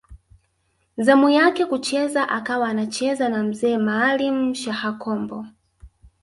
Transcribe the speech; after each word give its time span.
Zamu 0.97 1.29
yake 1.29 1.65
kucheza 1.65 2.29
akawa 2.29 2.69
anacheza 2.69 3.29
na 3.29 3.43
Mzee 3.43 3.77
Maalim 3.77 4.53
Shaha 4.55 4.91
Kombo 4.91 5.45